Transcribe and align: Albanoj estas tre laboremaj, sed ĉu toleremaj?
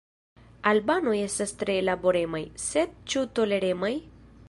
Albanoj 0.71 1.13
estas 1.25 1.53
tre 1.61 1.77
laboremaj, 1.91 2.43
sed 2.67 2.97
ĉu 3.15 3.27
toleremaj? 3.41 3.95